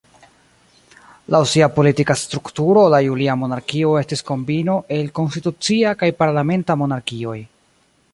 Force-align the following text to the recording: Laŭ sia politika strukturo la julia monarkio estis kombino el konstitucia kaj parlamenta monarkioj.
Laŭ 1.33 1.41
sia 1.49 1.67
politika 1.75 2.15
strukturo 2.21 2.85
la 2.93 3.01
julia 3.07 3.35
monarkio 3.41 3.91
estis 4.01 4.25
kombino 4.31 4.79
el 4.97 5.13
konstitucia 5.21 5.93
kaj 6.01 6.11
parlamenta 6.23 6.79
monarkioj. 6.85 7.37